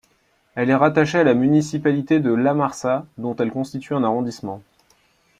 [0.55, 4.63] Elle est rattachée à la municipalité de La Marsa dont elle constitue un arrondissement.